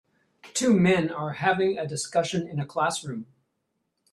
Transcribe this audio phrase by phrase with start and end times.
[0.55, 3.27] Two men are having a discussion in a classroom.